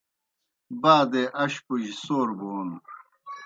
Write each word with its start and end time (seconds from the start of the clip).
بادے 0.81 1.23
اشپوجیْ 1.43 1.93
سور 2.03 2.29
بون 2.37 2.69